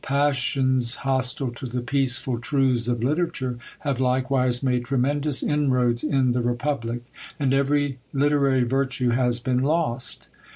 [0.03, 6.41] Passions hostile to the peaceful truths of literature have likewise made tremendous inroads in the
[6.41, 7.01] republic,
[7.39, 10.27] and every literary virtue has been lost!